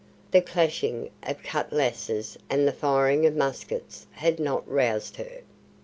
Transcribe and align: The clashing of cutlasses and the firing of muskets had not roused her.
The 0.31 0.41
clashing 0.41 1.11
of 1.21 1.43
cutlasses 1.43 2.35
and 2.49 2.67
the 2.67 2.71
firing 2.71 3.27
of 3.27 3.35
muskets 3.35 4.07
had 4.13 4.39
not 4.39 4.67
roused 4.67 5.17
her. 5.17 5.41